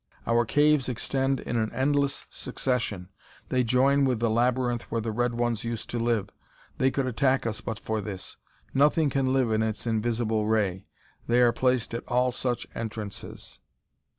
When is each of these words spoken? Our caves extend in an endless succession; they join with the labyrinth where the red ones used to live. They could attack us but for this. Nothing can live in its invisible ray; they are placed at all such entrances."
Our 0.25 0.45
caves 0.45 0.89
extend 0.89 1.41
in 1.41 1.57
an 1.57 1.71
endless 1.73 2.25
succession; 2.31 3.09
they 3.49 3.63
join 3.63 4.03
with 4.03 4.19
the 4.19 4.31
labyrinth 4.31 4.89
where 4.89 4.99
the 4.99 5.11
red 5.11 5.35
ones 5.35 5.63
used 5.63 5.91
to 5.91 5.99
live. 5.99 6.29
They 6.79 6.89
could 6.89 7.05
attack 7.05 7.45
us 7.45 7.61
but 7.61 7.79
for 7.79 8.01
this. 8.01 8.35
Nothing 8.73 9.11
can 9.11 9.31
live 9.31 9.51
in 9.51 9.61
its 9.61 9.85
invisible 9.85 10.47
ray; 10.47 10.87
they 11.27 11.39
are 11.39 11.53
placed 11.53 11.93
at 11.93 12.03
all 12.07 12.31
such 12.31 12.65
entrances." 12.73 13.59